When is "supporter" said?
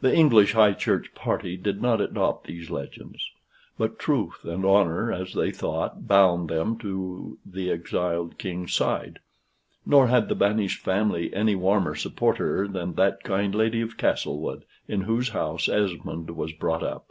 11.94-12.66